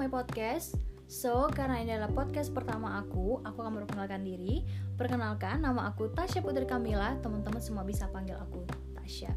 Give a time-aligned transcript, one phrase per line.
[0.00, 0.80] my podcast.
[1.12, 4.64] So, karena ini adalah podcast pertama aku, aku akan memperkenalkan diri.
[4.96, 7.20] Perkenalkan, nama aku Tasya Putri Kamila.
[7.20, 8.64] Teman-teman semua bisa panggil aku
[8.96, 9.28] Tasya.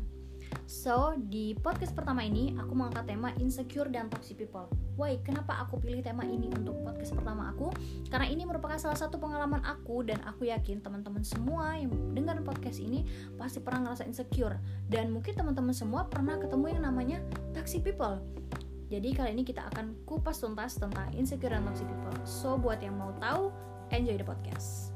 [0.64, 4.72] So, di podcast pertama ini, aku mengangkat tema insecure dan toxic people.
[4.96, 7.68] Why, kenapa aku pilih tema ini untuk podcast pertama aku?
[8.08, 12.80] Karena ini merupakan salah satu pengalaman aku dan aku yakin teman-teman semua yang dengar podcast
[12.80, 13.04] ini
[13.36, 14.56] pasti pernah ngerasa insecure.
[14.88, 17.20] Dan mungkin teman-teman semua pernah ketemu yang namanya
[17.52, 18.24] toxic people
[18.92, 22.16] jadi kali ini kita akan kupas tuntas tentang insecure dan toxic people.
[22.28, 23.54] So buat yang mau tahu,
[23.96, 24.92] enjoy the podcast.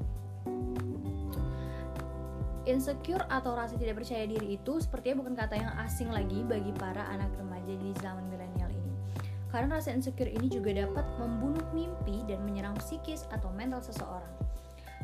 [2.68, 7.00] Insecure atau rasa tidak percaya diri itu sepertinya bukan kata yang asing lagi bagi para
[7.16, 8.94] anak remaja di zaman milenial ini.
[9.48, 14.47] Karena rasa insecure ini juga dapat membunuh mimpi dan menyerang psikis atau mental seseorang.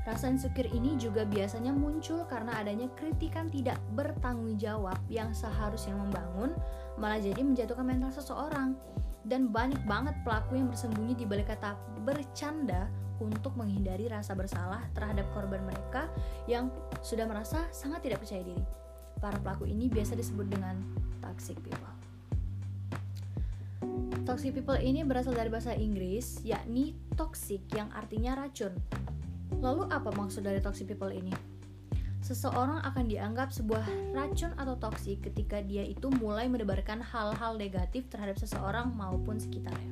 [0.03, 6.52] Rasa insecure ini juga biasanya muncul karena adanya kritikan tidak bertanggung jawab yang seharusnya membangun,
[6.99, 8.75] malah jadi menjatuhkan mental seseorang.
[9.23, 12.91] Dan banyak banget pelaku yang bersembunyi di balik kata bercanda
[13.23, 16.11] untuk menghindari rasa bersalah terhadap korban mereka
[16.52, 16.67] yang
[17.00, 18.59] sudah merasa sangat tidak percaya diri.
[19.23, 20.75] Para pelaku ini biasa disebut dengan
[21.23, 21.95] toxic people.
[24.28, 28.75] Toxic people ini berasal dari bahasa Inggris, yakni toxic yang artinya racun
[29.59, 31.34] Lalu apa maksud dari toxic people ini?
[32.23, 33.84] Seseorang akan dianggap sebuah
[34.16, 39.92] racun atau toksik ketika dia itu mulai menebarkan hal-hal negatif terhadap seseorang maupun sekitarnya.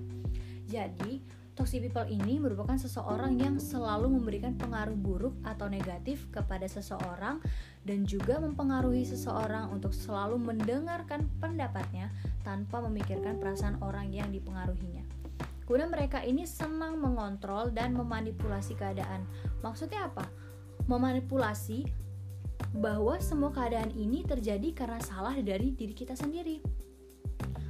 [0.72, 1.20] Jadi,
[1.60, 7.44] toxic people ini merupakan seseorang yang selalu memberikan pengaruh buruk atau negatif kepada seseorang
[7.84, 12.08] dan juga mempengaruhi seseorang untuk selalu mendengarkan pendapatnya
[12.48, 15.11] tanpa memikirkan perasaan orang yang dipengaruhinya.
[15.72, 19.24] Kemudian mereka ini senang mengontrol dan memanipulasi keadaan.
[19.64, 20.28] Maksudnya apa?
[20.92, 21.88] Memanipulasi
[22.76, 26.60] bahwa semua keadaan ini terjadi karena salah dari diri kita sendiri.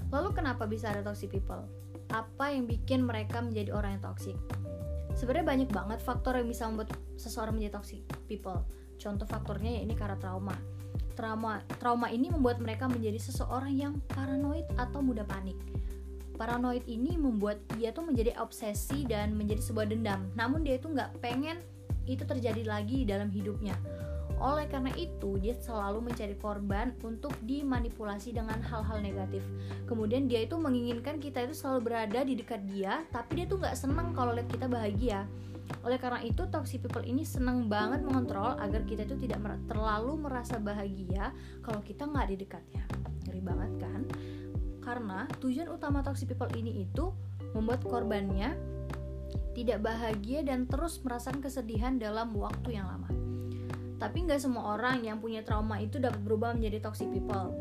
[0.09, 1.61] Lalu kenapa bisa ada toxic people?
[2.09, 4.33] Apa yang bikin mereka menjadi orang yang toxic?
[5.13, 8.66] Sebenarnya banyak banget faktor yang bisa membuat seseorang menjadi toxic people.
[8.97, 10.57] Contoh faktornya ya ini karena trauma.
[11.13, 15.62] Trauma trauma ini membuat mereka menjadi seseorang yang paranoid atau mudah panik
[16.41, 21.22] paranoid ini membuat dia tuh menjadi obsesi dan menjadi sebuah dendam namun dia itu nggak
[21.22, 21.62] pengen
[22.09, 23.78] itu terjadi lagi dalam hidupnya
[24.41, 29.46] oleh karena itu, dia selalu mencari korban untuk dimanipulasi dengan hal-hal negatif.
[29.85, 33.78] Kemudian dia itu menginginkan kita itu selalu berada di dekat dia, tapi dia tuh nggak
[33.78, 35.30] senang kalau lihat kita bahagia.
[35.85, 40.57] Oleh karena itu, toxic people ini senang banget mengontrol agar kita itu tidak terlalu merasa
[40.57, 41.30] bahagia
[41.62, 42.84] kalau kita nggak di dekatnya.
[43.30, 44.01] Ngeri banget kan?
[44.91, 47.16] Karena tujuan utama toxic people ini itu
[47.56, 48.59] membuat korbannya
[49.56, 53.07] tidak bahagia dan terus merasakan kesedihan dalam waktu yang lama.
[53.96, 57.56] Tapi nggak semua orang yang punya trauma itu dapat berubah menjadi toxic people.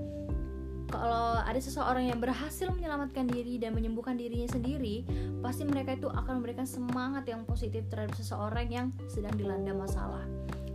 [0.91, 5.07] Kalau ada seseorang yang berhasil menyelamatkan diri dan menyembuhkan dirinya sendiri,
[5.39, 10.27] pasti mereka itu akan memberikan semangat yang positif terhadap seseorang yang sedang dilanda masalah.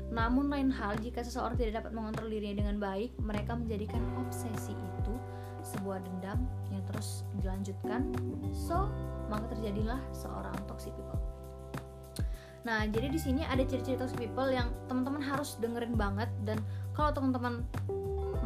[0.07, 4.95] Namun lain hal jika seseorang tidak dapat mengontrol dirinya dengan baik, mereka menjadikan obsesi itu
[5.65, 8.13] sebuah dendam yang terus dilanjutkan.
[8.53, 8.85] So
[9.25, 11.17] maka terjadilah seorang toxic people.
[12.65, 16.61] Nah jadi di sini ada ciri-ciri toxic people yang teman-teman harus dengerin banget dan
[16.93, 17.65] kalau teman-teman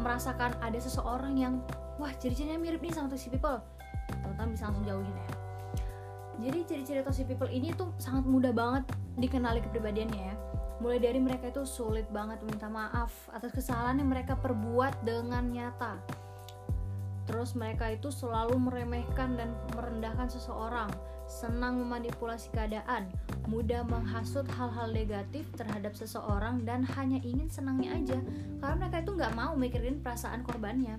[0.00, 1.54] merasakan ada seseorang yang
[2.00, 3.60] wah ciri-cirinya mirip nih sama toxic people
[4.08, 5.28] teman-teman bisa langsung jauhin ya.
[6.40, 8.88] Jadi ciri-ciri toxic people ini tuh sangat mudah banget
[9.20, 10.36] dikenali kepribadiannya ya.
[10.80, 16.00] Mulai dari mereka itu sulit banget meminta maaf atas kesalahan yang mereka perbuat dengan nyata
[17.28, 20.90] Terus mereka itu selalu meremehkan dan merendahkan seseorang,
[21.30, 23.06] senang memanipulasi keadaan,
[23.46, 28.18] mudah menghasut hal-hal negatif terhadap seseorang dan hanya ingin senangnya aja
[28.58, 30.98] karena mereka itu nggak mau mikirin perasaan korbannya.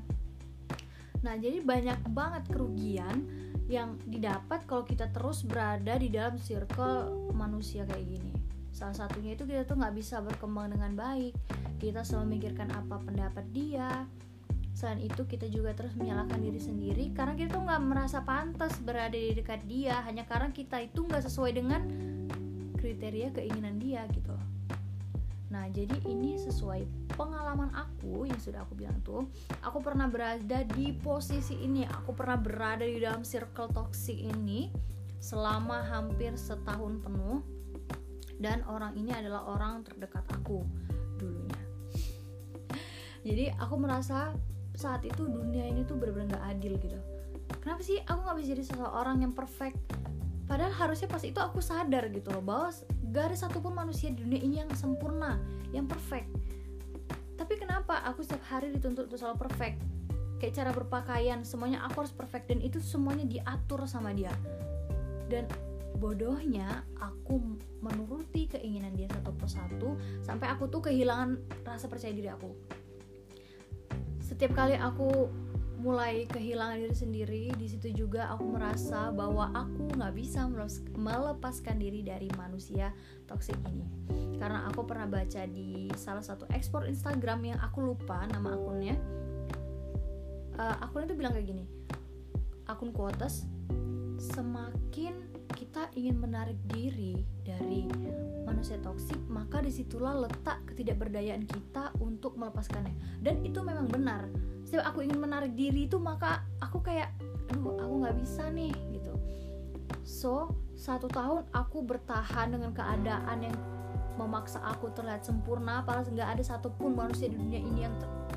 [1.22, 3.30] Nah, jadi banyak banget kerugian
[3.70, 8.34] yang didapat kalau kita terus berada di dalam circle manusia kayak gini.
[8.74, 11.36] Salah satunya itu kita tuh nggak bisa berkembang dengan baik.
[11.78, 14.08] Kita selalu memikirkan apa pendapat dia,
[14.82, 17.14] Selain itu kita juga terus menyalahkan diri sendiri.
[17.14, 20.02] Karena kita tuh nggak merasa pantas berada di dekat dia.
[20.02, 21.86] Hanya karena kita itu nggak sesuai dengan
[22.82, 24.48] kriteria keinginan dia gitu loh.
[25.54, 29.30] Nah jadi ini sesuai pengalaman aku yang sudah aku bilang tuh.
[29.62, 31.86] Aku pernah berada di posisi ini.
[31.86, 34.74] Aku pernah berada di dalam circle toxic ini
[35.22, 37.46] Selama hampir setahun penuh.
[38.42, 40.66] Dan orang ini adalah orang terdekat aku
[41.22, 41.62] dulunya.
[43.22, 44.34] Jadi aku merasa
[44.82, 46.98] saat itu dunia ini tuh bener-bener gak adil gitu.
[47.62, 49.78] Kenapa sih aku gak bisa jadi seseorang yang perfect?
[50.50, 52.74] Padahal harusnya pas itu aku sadar gitu loh bahwa
[53.14, 55.38] gak ada satupun manusia di dunia ini yang sempurna
[55.70, 56.26] yang perfect.
[57.38, 59.78] Tapi kenapa aku setiap hari dituntut untuk selalu perfect?
[60.42, 64.34] Kayak cara berpakaian semuanya aku harus perfect dan itu semuanya diatur sama dia.
[65.30, 65.46] Dan
[66.02, 67.38] bodohnya aku
[67.86, 69.90] menuruti keinginan dia satu persatu
[70.26, 72.50] sampai aku tuh kehilangan rasa percaya diri aku
[74.42, 75.30] setiap kali aku
[75.86, 80.50] mulai kehilangan diri sendiri di situ juga aku merasa bahwa aku nggak bisa
[80.98, 82.90] melepaskan diri dari manusia
[83.30, 83.86] toksik ini.
[84.42, 88.98] Karena aku pernah baca di salah satu ekspor Instagram yang aku lupa nama akunnya.
[90.58, 91.70] Uh, akunnya tuh bilang kayak gini
[92.66, 93.46] akun quotes
[94.18, 95.31] semakin
[95.82, 97.90] kita ingin menarik diri dari
[98.46, 102.94] manusia toksik maka di situlah letak ketidakberdayaan kita untuk melepaskannya.
[103.18, 104.30] Dan itu memang benar.
[104.62, 107.10] Setiap aku ingin menarik diri itu maka aku kayak
[107.50, 109.10] aduh aku nggak bisa nih gitu.
[110.06, 113.58] So satu tahun aku bertahan dengan keadaan yang
[114.22, 117.96] memaksa aku terlihat sempurna padahal nggak ada satupun manusia di dunia ini yang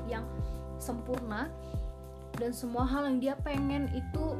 [0.09, 0.25] yang
[0.81, 1.53] sempurna.
[2.41, 4.33] Dan semua hal yang dia pengen itu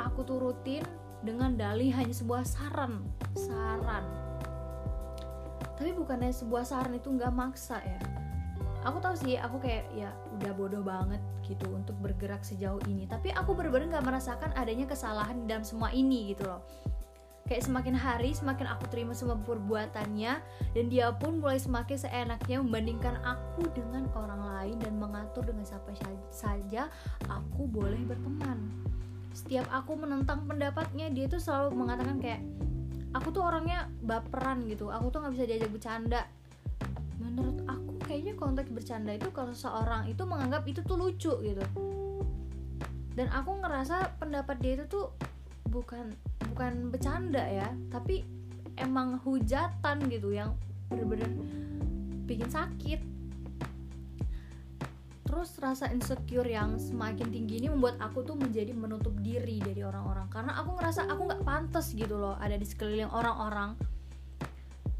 [0.00, 0.80] aku turutin
[1.22, 3.02] dengan dalih hanya sebuah saran
[3.38, 4.04] saran.
[5.78, 7.98] Tapi bukannya sebuah saran itu nggak maksa ya.
[8.82, 13.06] Aku tahu sih aku kayak ya udah bodoh banget gitu untuk bergerak sejauh ini.
[13.06, 16.62] Tapi aku bener-bener nggak merasakan adanya kesalahan dalam semua ini gitu loh.
[17.46, 20.32] Kayak semakin hari semakin aku terima semua perbuatannya
[20.78, 25.90] dan dia pun mulai semakin seenaknya membandingkan aku dengan orang lain dan mengatur dengan siapa
[26.30, 26.86] saja
[27.26, 28.86] aku boleh berteman
[29.32, 32.40] setiap aku menentang pendapatnya dia tuh selalu mengatakan kayak
[33.12, 36.22] aku tuh orangnya baperan gitu aku tuh nggak bisa diajak bercanda.
[37.20, 41.64] Menurut aku kayaknya konteks bercanda itu kalau seseorang itu menganggap itu tuh lucu gitu.
[43.12, 45.12] Dan aku ngerasa pendapat dia itu tuh
[45.72, 46.12] bukan
[46.52, 48.28] bukan bercanda ya tapi
[48.76, 50.52] emang hujatan gitu yang
[50.92, 51.32] bener-bener
[52.28, 53.00] bikin sakit
[55.32, 60.28] terus rasa insecure yang semakin tinggi ini membuat aku tuh menjadi menutup diri dari orang-orang.
[60.28, 63.72] Karena aku ngerasa aku nggak pantas gitu loh ada di sekeliling orang-orang.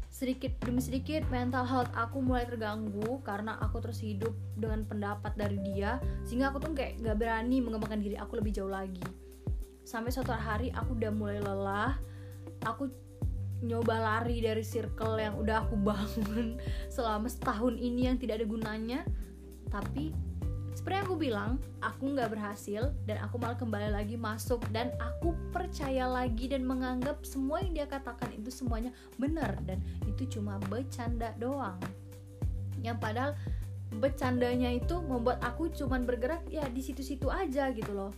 [0.09, 5.61] Sedikit demi sedikit mental health aku mulai terganggu karena aku terus hidup dengan pendapat dari
[5.61, 9.05] dia sehingga aku tuh kayak gak berani mengembangkan diri aku lebih jauh lagi.
[9.85, 11.93] Sampai suatu hari aku udah mulai lelah
[12.65, 12.89] aku
[13.61, 16.57] nyoba lari dari circle yang udah aku bangun
[16.89, 19.05] selama setahun ini yang tidak ada gunanya
[19.73, 20.13] tapi
[20.73, 25.33] seperti yang aku bilang aku nggak berhasil dan aku malah kembali lagi masuk dan aku
[25.49, 31.33] percaya lagi dan menganggap semua yang dia katakan itu semuanya benar dan itu cuma bercanda
[31.41, 31.77] doang.
[32.81, 33.31] Yang padahal
[34.01, 38.11] bercandanya itu membuat aku cuman bergerak ya di situ-situ aja gitu loh.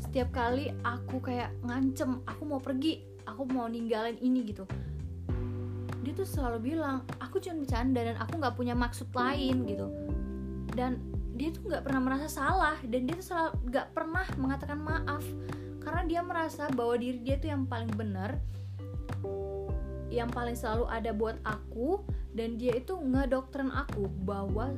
[0.00, 4.64] Setiap kali aku kayak ngancem aku mau pergi aku mau ninggalin ini gitu
[6.00, 9.86] dia tuh selalu bilang aku cuma bercanda dan aku nggak punya maksud lain gitu
[10.74, 11.00] dan
[11.34, 13.26] dia tuh nggak pernah merasa salah dan dia tuh
[13.64, 15.24] nggak pernah mengatakan maaf
[15.80, 18.36] karena dia merasa bahwa diri dia tuh yang paling benar
[20.10, 22.02] yang paling selalu ada buat aku
[22.34, 24.74] dan dia itu ngedoktrin aku bahwa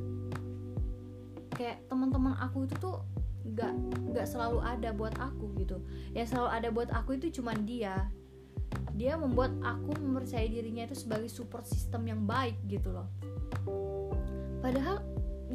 [1.57, 3.01] kayak teman-teman aku itu tuh
[3.43, 3.73] nggak
[4.13, 5.77] nggak selalu ada buat aku gitu.
[6.15, 8.07] Yang selalu ada buat aku itu cuman dia.
[8.93, 13.09] Dia membuat aku mempercayai dirinya itu sebagai support system yang baik gitu loh.
[14.61, 15.01] Padahal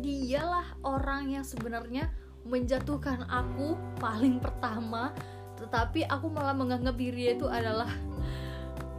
[0.00, 2.10] dialah orang yang sebenarnya
[2.46, 5.12] menjatuhkan aku paling pertama
[5.58, 7.90] tetapi aku malah menganggap diri itu adalah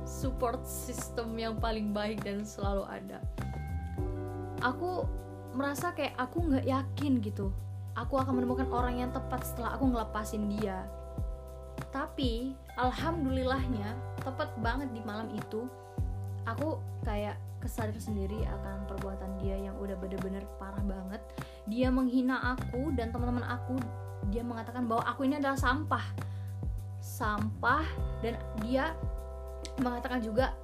[0.04, 3.24] support system yang paling baik dan selalu ada.
[4.60, 5.08] Aku
[5.56, 7.56] merasa kayak aku nggak yakin gitu.
[7.96, 10.84] Aku akan menemukan orang yang tepat setelah aku ngelepasin dia.
[11.96, 15.64] Tapi alhamdulillahnya tepat banget di malam itu
[16.48, 21.22] aku kayak kesadar sendiri akan perbuatan dia yang udah bener-bener parah banget.
[21.68, 23.76] Dia menghina aku dan teman-teman aku
[24.32, 26.06] dia mengatakan bahwa aku ini adalah sampah.
[27.00, 27.84] Sampah
[28.24, 28.96] dan dia
[29.80, 30.56] mengatakan juga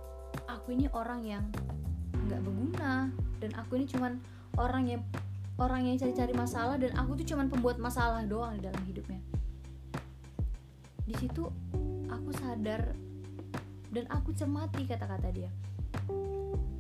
[0.48, 1.44] aku ini orang yang
[2.26, 3.12] nggak berguna
[3.44, 4.18] dan aku ini cuman
[4.56, 5.02] orang yang
[5.56, 9.20] orang yang cari-cari masalah dan aku tuh cuman pembuat masalah doang di dalam hidupnya.
[11.06, 11.48] Di situ
[12.10, 13.05] aku sadar
[13.94, 15.52] dan aku cermati kata-kata dia.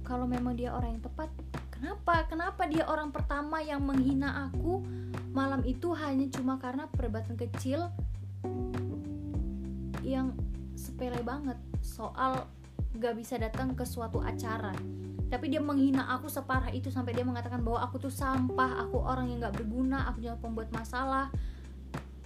[0.05, 1.29] Kalau memang dia orang yang tepat
[1.73, 2.29] kenapa?
[2.29, 4.85] Kenapa dia orang pertama yang menghina aku
[5.33, 7.89] malam itu hanya cuma karena perdebatan kecil
[10.05, 10.31] yang
[10.77, 11.57] sepele banget?
[11.81, 12.45] Soal
[13.01, 14.71] gak bisa datang ke suatu acara.
[15.25, 19.33] Tapi dia menghina aku separah itu sampai dia mengatakan bahwa aku tuh sampah aku orang
[19.33, 21.33] yang gak berguna aku cuma pembuat masalah.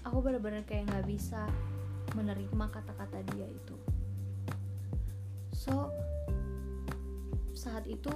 [0.04, 1.48] Aku benar-benar kayak gak bisa
[2.12, 3.78] menerima kata-kata dia itu
[5.60, 5.92] so
[7.52, 8.12] saat itu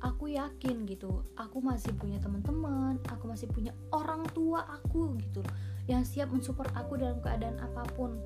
[0.00, 5.44] aku yakin gitu aku masih punya teman-teman aku masih punya orang tua aku gitu
[5.86, 8.18] yang siap mensupport aku dalam keadaan apa pun.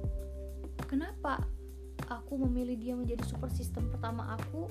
[0.89, 1.45] Kenapa
[2.09, 4.67] aku memilih dia menjadi super system pertama aku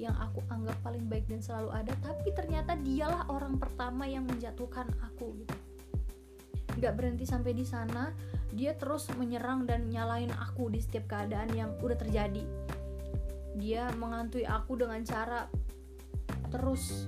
[0.00, 4.88] yang aku anggap paling baik dan selalu ada tapi ternyata dialah orang pertama yang menjatuhkan
[5.02, 5.56] aku gitu.
[6.78, 8.14] Nggak berhenti sampai di sana
[8.50, 12.42] dia terus menyerang dan nyalain aku di setiap keadaan yang udah terjadi.
[13.54, 15.46] Dia mengantui aku dengan cara
[16.50, 17.06] terus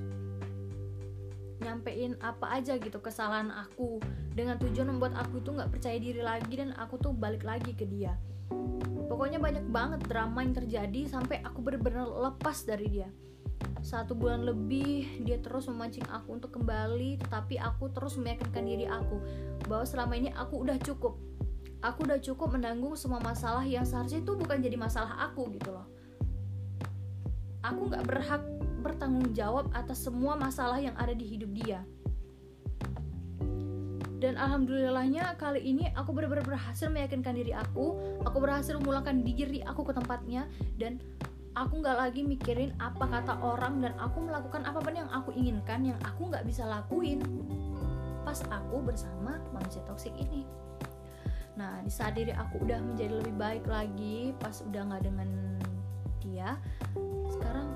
[1.62, 3.98] nyampein apa aja gitu kesalahan aku.
[4.34, 7.86] Dengan tujuan membuat aku itu nggak percaya diri lagi dan aku tuh balik lagi ke
[7.86, 8.14] dia.
[9.06, 13.08] Pokoknya banyak banget drama yang terjadi sampai aku benar-benar lepas dari dia.
[13.82, 19.18] Satu bulan lebih dia terus memancing aku untuk kembali tetapi aku terus meyakinkan diri aku
[19.66, 21.18] bahwa selama ini aku udah cukup
[21.82, 25.86] aku udah cukup menanggung semua masalah yang seharusnya itu bukan jadi masalah aku gitu loh.
[27.66, 28.42] Aku nggak berhak
[28.82, 31.82] bertanggung jawab atas semua masalah yang ada di hidup dia.
[34.22, 39.82] Dan alhamdulillahnya kali ini aku benar-benar berhasil meyakinkan diri aku aku berhasil memulangkan diri aku
[39.82, 40.46] ke tempatnya
[40.78, 41.02] dan
[41.58, 45.82] aku nggak lagi mikirin apa kata orang dan aku melakukan apa pun yang aku inginkan
[45.82, 47.18] yang aku nggak bisa lakuin.
[48.22, 50.46] Pas aku bersama manusia toksik ini
[51.56, 55.28] nah di saat diri aku udah menjadi lebih baik lagi pas udah nggak dengan
[56.24, 56.56] dia
[57.28, 57.68] sekarang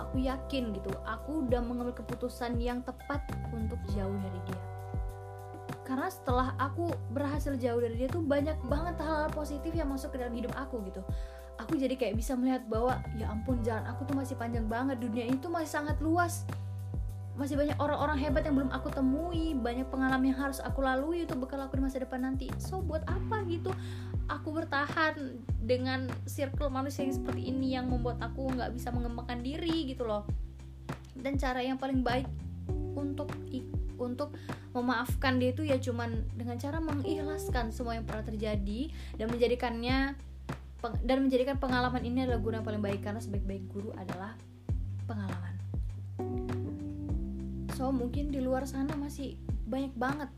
[0.00, 3.22] aku yakin gitu aku udah mengambil keputusan yang tepat
[3.54, 4.60] untuk jauh dari dia.
[5.86, 10.22] Karena setelah aku berhasil jauh dari dia tuh banyak banget hal-hal positif yang masuk ke
[10.22, 11.02] dalam hidup aku gitu.
[11.58, 15.26] Aku jadi kayak bisa melihat bahwa ya ampun jalan aku tuh masih panjang banget dunia
[15.26, 16.46] itu masih sangat luas
[17.38, 19.54] masih banyak orang-orang hebat yang belum aku temui.
[19.54, 22.50] Banyak pengalaman yang harus aku lalui untuk bekal aku di masa depan nanti.
[22.58, 23.70] So buat apa gitu?
[24.30, 29.90] Aku bertahan dengan circle manusia yang seperti ini yang membuat aku nggak bisa mengembangkan diri
[29.90, 30.26] gitu loh.
[31.14, 32.26] Dan cara yang paling baik
[32.94, 33.30] untuk
[34.00, 34.32] untuk
[34.72, 38.88] memaafkan dia itu ya cuman dengan cara mengikhlaskan semua yang pernah terjadi
[39.20, 40.16] dan menjadikannya
[41.04, 43.00] dan menjadikan pengalaman ini adalah yang paling baik.
[43.04, 44.32] Karena sebaik-baik guru adalah
[45.04, 45.59] pengalaman.
[47.80, 50.28] So mungkin di luar sana masih banyak banget.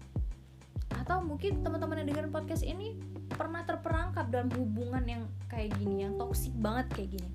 [0.95, 2.95] Atau mungkin teman-teman yang dengerin podcast ini
[3.35, 7.31] pernah terperangkap dalam hubungan yang kayak gini, yang toksik banget kayak gini.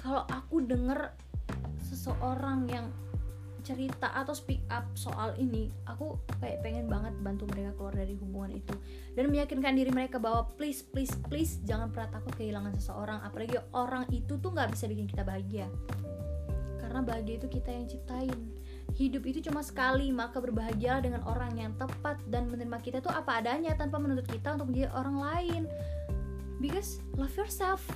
[0.00, 1.12] Kalau aku denger
[1.84, 2.88] seseorang yang
[3.60, 8.56] cerita atau speak up soal ini aku kayak pengen banget bantu mereka keluar dari hubungan
[8.56, 8.72] itu.
[9.12, 13.20] Dan meyakinkan diri mereka bahwa please please please jangan pernah takut kehilangan seseorang.
[13.20, 15.68] Apalagi orang itu tuh nggak bisa bikin kita bahagia
[16.90, 18.34] karena bahagia itu kita yang ciptain.
[18.98, 23.38] Hidup itu cuma sekali maka berbahagialah dengan orang yang tepat dan menerima kita tuh apa
[23.38, 25.62] adanya tanpa menuntut kita untuk menjadi orang lain.
[26.58, 27.86] Because love yourself.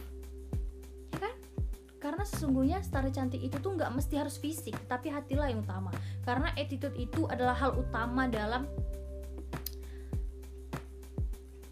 [2.05, 5.89] Karena sesungguhnya setara cantik itu tuh nggak mesti harus fisik tapi hatilah yang utama.
[6.21, 8.69] Karena attitude itu adalah hal utama dalam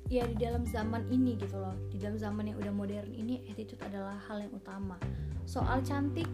[0.09, 1.77] ya di dalam zaman ini gitu loh.
[1.93, 4.97] Di dalam zaman yang udah modern ini attitude adalah hal yang utama.
[5.45, 6.25] Soal cantik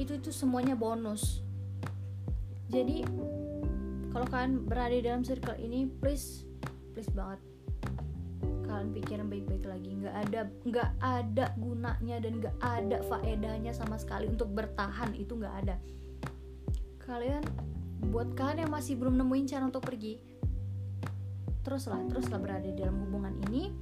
[0.00, 1.44] itu itu semuanya bonus.
[2.72, 3.06] Jadi
[4.10, 6.46] kalau kalian berada dalam circle ini please
[6.94, 7.38] please banget
[8.64, 9.90] kalian pikirin baik-baik lagi.
[9.94, 15.14] Nggak ada nggak ada gunanya dan nggak ada faedahnya sama sekali untuk bertahan.
[15.14, 15.76] Itu nggak ada.
[17.04, 17.44] Kalian
[18.10, 20.34] buat kalian yang masih belum nemuin cara untuk pergi
[21.64, 23.72] teruslah teruslah berada dalam hubungan ini.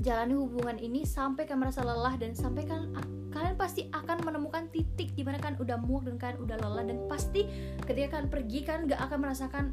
[0.00, 2.96] Jalani hubungan ini sampai kalian merasa lelah dan sampai kalian
[3.30, 6.98] kalian pasti akan menemukan titik di mana kan udah muak dan kalian udah lelah dan
[7.06, 7.46] pasti
[7.86, 9.64] ketika kalian pergi kan nggak akan merasakan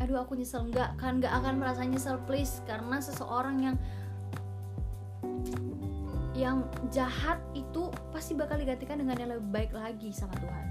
[0.00, 0.66] aduh aku nyesel.
[0.66, 2.60] Nggak kan nggak akan merasa nyesel please.
[2.66, 3.76] Karena seseorang yang
[6.34, 10.66] yang jahat itu pasti bakal digantikan dengan yang lebih baik lagi sama Tuhan.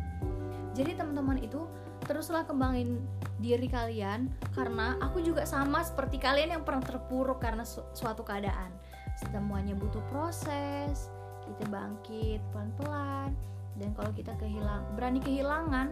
[0.76, 1.64] Jadi teman-teman itu
[2.04, 3.00] teruslah kembangin
[3.40, 8.76] diri kalian karena aku juga sama seperti kalian yang pernah terpuruk karena su suatu keadaan.
[9.14, 11.08] Semuanya butuh proses
[11.46, 13.36] kita bangkit pelan-pelan
[13.78, 15.92] dan kalau kita kehilang berani kehilangan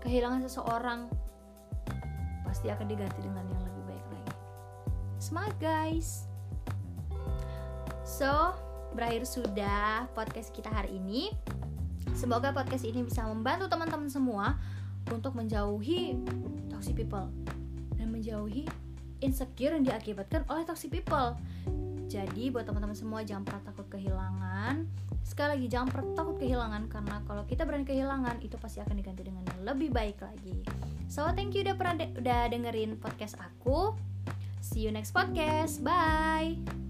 [0.00, 1.00] kehilangan seseorang
[2.46, 4.34] pasti akan diganti dengan yang lebih baik lagi.
[5.20, 6.24] Semangat guys.
[8.08, 8.56] So,
[8.96, 11.36] berakhir sudah podcast kita hari ini.
[12.16, 14.56] Semoga podcast ini bisa membantu teman-teman semua
[15.12, 16.16] untuk menjauhi
[16.72, 17.28] toxic people
[18.00, 18.64] dan menjauhi
[19.20, 21.36] insecure yang diakibatkan oleh toxic people.
[22.08, 24.88] Jadi buat teman-teman semua jangan pernah takut kehilangan.
[25.20, 29.28] Sekali lagi jangan pernah takut kehilangan karena kalau kita berani kehilangan itu pasti akan diganti
[29.28, 30.64] dengan yang lebih baik lagi.
[31.12, 33.92] So thank you udah pernah de udah dengerin podcast aku.
[34.64, 35.84] See you next podcast.
[35.84, 36.87] Bye.